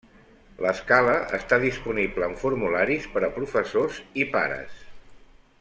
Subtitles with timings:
[0.65, 4.85] L'escala està disponible en formularis per a professors i pares.